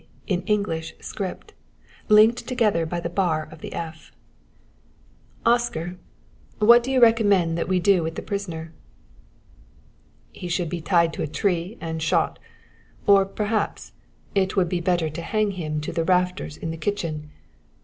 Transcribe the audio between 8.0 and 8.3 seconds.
with the